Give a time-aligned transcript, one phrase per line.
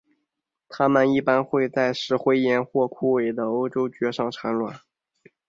[0.67, 4.79] 它们一般会在石灰岩或枯萎的欧洲蕨上产卵。